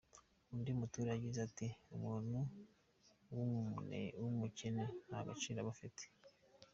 [0.53, 2.37] Undi muturage yagize ati “umuntu
[4.21, 6.03] w’umukene nta gaciro aba afite.